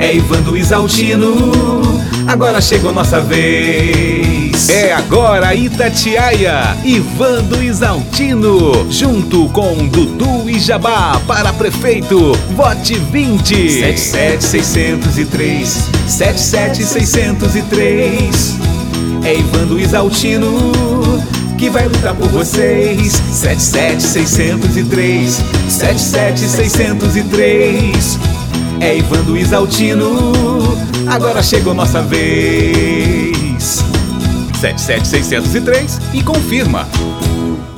[0.00, 1.52] é Ivando Isaltino.
[2.26, 4.68] Agora chegou nossa vez.
[4.68, 12.32] É agora Itatiaia, Ivando Isaltino, junto com Dudu e Jabá para prefeito.
[12.56, 18.54] Vote 20 77603 77603.
[19.24, 21.04] É Ivando Isaltino
[21.58, 23.20] que vai lutar por vocês.
[23.32, 28.23] 77603 77603
[28.84, 30.12] é Ivando Isaltino.
[31.08, 33.82] Agora chegou nossa vez.
[34.60, 37.73] 77603 e confirma.